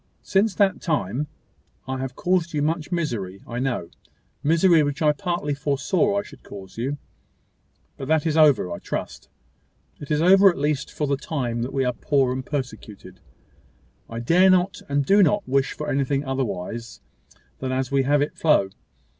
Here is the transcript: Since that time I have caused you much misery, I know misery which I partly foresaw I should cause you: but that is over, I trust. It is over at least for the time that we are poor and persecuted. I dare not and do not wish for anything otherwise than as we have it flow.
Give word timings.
Since 0.23 0.55
that 0.55 0.81
time 0.81 1.27
I 1.87 1.99
have 1.99 2.15
caused 2.15 2.55
you 2.55 2.63
much 2.63 2.91
misery, 2.91 3.43
I 3.45 3.59
know 3.59 3.89
misery 4.41 4.81
which 4.81 4.99
I 5.03 5.11
partly 5.11 5.53
foresaw 5.53 6.17
I 6.17 6.23
should 6.23 6.41
cause 6.41 6.75
you: 6.75 6.97
but 7.97 8.07
that 8.07 8.25
is 8.25 8.35
over, 8.35 8.71
I 8.71 8.79
trust. 8.79 9.29
It 9.99 10.09
is 10.09 10.19
over 10.19 10.49
at 10.49 10.57
least 10.57 10.91
for 10.91 11.05
the 11.05 11.17
time 11.17 11.61
that 11.61 11.71
we 11.71 11.85
are 11.85 11.93
poor 11.93 12.33
and 12.33 12.43
persecuted. 12.43 13.19
I 14.09 14.19
dare 14.21 14.49
not 14.49 14.81
and 14.89 15.05
do 15.05 15.21
not 15.21 15.47
wish 15.47 15.73
for 15.73 15.87
anything 15.87 16.25
otherwise 16.25 16.99
than 17.59 17.71
as 17.71 17.91
we 17.91 18.01
have 18.01 18.23
it 18.23 18.35
flow. 18.35 18.71